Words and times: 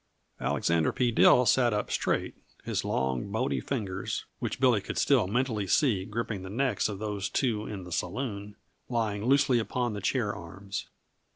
Alexander 0.39 0.91
P. 0.91 1.11
Dill 1.11 1.45
sat 1.45 1.75
up 1.75 1.91
straight, 1.91 2.33
his 2.63 2.83
long, 2.83 3.31
bony 3.31 3.59
fingers 3.59 4.25
which 4.39 4.59
Billy 4.59 4.81
could 4.81 4.97
still 4.97 5.27
mentally 5.27 5.67
see 5.67 6.05
gripping 6.05 6.41
the 6.41 6.49
necks 6.49 6.89
of 6.89 6.97
those 6.97 7.29
two 7.29 7.67
in 7.67 7.83
the 7.83 7.91
saloon 7.91 8.55
lying 8.89 9.23
loosely 9.23 9.59
upon 9.59 9.93
the 9.93 10.01
chair 10.01 10.35
arms. 10.35 10.87